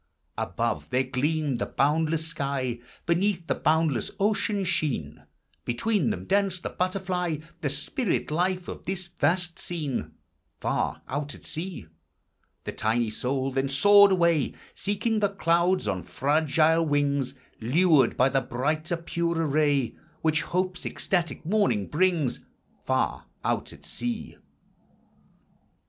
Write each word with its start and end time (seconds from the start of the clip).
THOUGHT: 0.35 0.57
POETRY: 0.57 0.57
BOOKH. 0.57 0.87
353 0.87 0.87
Above, 0.87 0.89
there 0.89 1.21
gleamed 1.43 1.59
the 1.59 1.65
boundless 1.67 2.25
sky; 2.27 2.79
Beneath, 3.05 3.45
the 3.45 3.53
boundless 3.53 4.11
ocean 4.19 4.63
sheen; 4.65 5.25
Between 5.63 6.09
them 6.09 6.25
danced 6.25 6.63
the 6.63 6.71
butterfly, 6.71 7.37
The 7.59 7.69
spirit 7.69 8.31
life 8.31 8.67
of 8.67 8.85
this 8.85 9.05
vast 9.19 9.59
scene, 9.59 10.13
Far 10.59 11.03
out 11.07 11.35
at 11.35 11.45
sea* 11.45 11.85
The 12.63 12.71
tiny 12.71 13.11
soul 13.11 13.51
then 13.51 13.69
soared 13.69 14.11
away, 14.11 14.55
Seeking 14.73 15.19
the 15.19 15.29
clouds 15.29 15.87
on 15.87 16.01
fragile 16.01 16.83
wings, 16.83 17.35
Lured 17.59 18.17
by 18.17 18.29
the 18.29 18.41
brighter, 18.41 18.97
purer 18.97 19.45
ray 19.45 19.95
Which 20.23 20.41
hope's 20.41 20.83
ecstatic 20.83 21.45
morning 21.45 21.85
brings, 21.85 22.39
Far 22.79 23.25
out 23.43 23.71
at 23.71 23.85
sea. 23.85 24.37